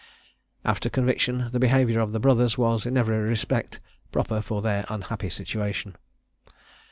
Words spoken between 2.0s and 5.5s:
the brothers was, in every respect, proper for their unhappy